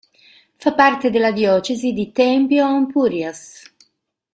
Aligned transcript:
Fa 0.57 0.73
parte 0.73 1.11
della 1.11 1.31
diocesi 1.31 1.93
di 1.93 2.11
Tempio-Ampurias. 2.11 3.65